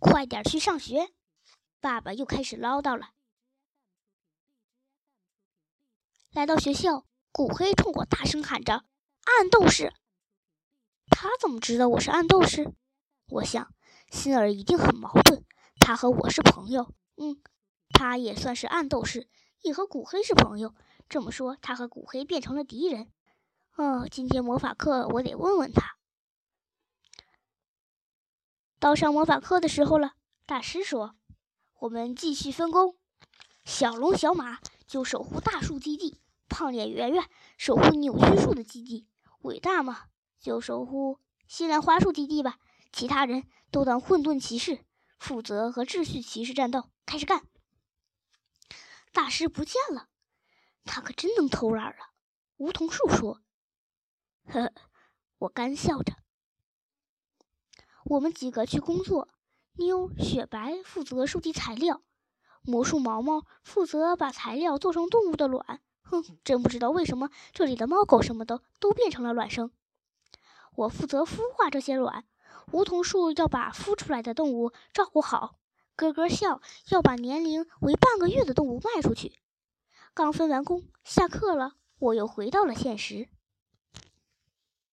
[0.00, 1.12] 快点去上学！
[1.78, 3.10] 爸爸又开始唠叨了。
[6.32, 8.84] 来到学校，古黑冲我大声喊着
[9.24, 9.92] ：“暗斗士！”
[11.10, 12.72] 他怎么知道我是暗斗士？
[13.26, 13.74] 我想，
[14.10, 15.44] 心儿一定很矛盾。
[15.78, 17.42] 他和我是朋友，嗯，
[17.90, 19.28] 他也算是暗斗士，
[19.60, 20.74] 也和古黑是朋友。
[21.08, 23.12] 这么说，他和古黑变成了敌人。
[23.76, 25.99] 哦，今天魔法课我得问问他。
[28.80, 30.14] 到上魔法课的时候了，
[30.46, 31.14] 大师说
[31.80, 32.96] ：“我们继续分工，
[33.62, 39.06] 小龙、小马就守护大树基地，胖脸圆圆守护扭曲树的基地，
[39.42, 40.04] 伟大嘛
[40.40, 42.56] 就守护西兰花树基地吧。
[42.90, 44.82] 其他人都当混沌骑士，
[45.18, 46.88] 负责和秩序骑士战斗。
[47.04, 47.42] 开始干！”
[49.12, 50.08] 大师不见了，
[50.86, 52.14] 他可真能偷懒啊！
[52.56, 53.42] 梧桐树说
[54.48, 54.72] ：“呵呵。”
[55.40, 56.14] 我干笑着。
[58.10, 59.28] 我们几个去工作，
[59.76, 62.02] 妞、雪白负责收集材料，
[62.60, 65.80] 魔术毛毛负责把材料做成动物的卵。
[66.02, 69.70] 哼，真不知道为什么这里的猫狗什么的都变成了卵生。
[70.74, 72.24] 我负责孵化这些卵，
[72.72, 75.60] 梧桐树要把孵出来的动物照顾好，
[75.94, 79.38] 咯咯笑要把年龄为半个月的动物卖出去。
[80.14, 83.28] 刚分完工，下课了，我又回到了现实。